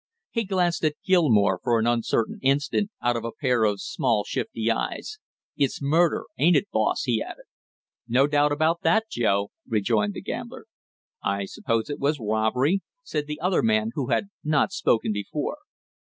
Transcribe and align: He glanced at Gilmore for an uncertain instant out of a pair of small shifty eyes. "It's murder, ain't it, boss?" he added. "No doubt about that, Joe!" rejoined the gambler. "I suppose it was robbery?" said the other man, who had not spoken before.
He 0.31 0.45
glanced 0.45 0.83
at 0.83 0.95
Gilmore 1.05 1.59
for 1.61 1.77
an 1.77 1.85
uncertain 1.85 2.39
instant 2.41 2.89
out 3.03 3.15
of 3.15 3.23
a 3.23 3.31
pair 3.31 3.65
of 3.65 3.79
small 3.79 4.23
shifty 4.23 4.71
eyes. 4.71 5.19
"It's 5.55 5.79
murder, 5.79 6.23
ain't 6.39 6.55
it, 6.55 6.71
boss?" 6.71 7.03
he 7.03 7.21
added. 7.21 7.45
"No 8.07 8.25
doubt 8.25 8.51
about 8.51 8.81
that, 8.81 9.11
Joe!" 9.11 9.51
rejoined 9.67 10.15
the 10.15 10.21
gambler. 10.23 10.65
"I 11.23 11.45
suppose 11.45 11.87
it 11.87 11.99
was 11.99 12.17
robbery?" 12.19 12.81
said 13.03 13.27
the 13.27 13.39
other 13.41 13.61
man, 13.61 13.91
who 13.93 14.07
had 14.07 14.29
not 14.43 14.71
spoken 14.71 15.11
before. 15.13 15.59